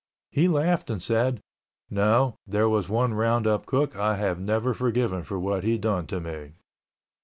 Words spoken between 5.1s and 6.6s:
for what he done to me."